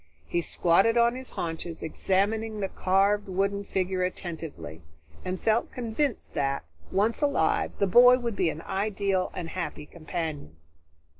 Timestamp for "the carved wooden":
2.59-3.63